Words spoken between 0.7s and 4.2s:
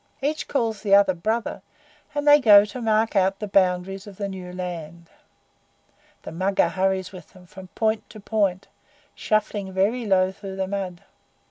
the other 'Brother,' and they go to mark out the boundaries of